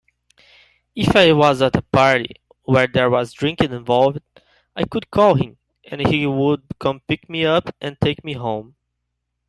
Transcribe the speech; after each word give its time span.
If 0.95 1.15
I 1.15 1.31
was 1.33 1.61
at 1.61 1.75
a 1.75 1.83
party 1.83 2.37
where 2.63 2.87
there 2.87 3.11
was 3.11 3.33
drinking 3.33 3.71
involved, 3.71 4.19
I 4.75 4.83
could 4.85 5.11
call 5.11 5.35
him 5.35 5.57
and 5.83 6.01
he 6.07 6.25
would 6.25 6.63
come 6.79 7.01
pick 7.01 7.29
me 7.29 7.45
up 7.45 7.75
and 7.79 7.95
take 8.01 8.23
me 8.23 8.33
home. 8.33 8.75